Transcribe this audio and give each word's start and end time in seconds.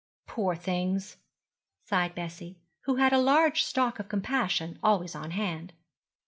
'Poor 0.25 0.55
things!' 0.55 1.17
sighed 1.83 2.15
Bessie, 2.15 2.57
who 2.85 2.95
had 2.95 3.13
a 3.13 3.19
large 3.19 3.63
stock 3.63 3.99
of 3.99 4.09
compassion 4.09 4.79
always 4.81 5.13
on 5.13 5.29
hand. 5.29 5.73